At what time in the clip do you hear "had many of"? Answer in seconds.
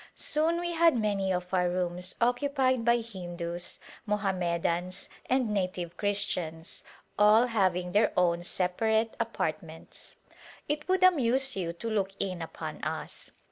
0.71-1.53